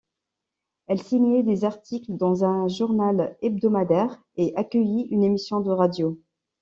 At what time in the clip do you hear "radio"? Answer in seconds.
5.69-6.17